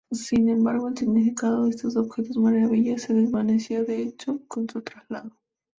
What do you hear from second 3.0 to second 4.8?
desvaneció, de hecho, con